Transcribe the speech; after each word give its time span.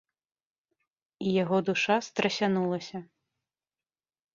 І 1.27 1.35
яго 1.43 1.57
душа 1.69 1.95
страсянулася. 2.11 3.07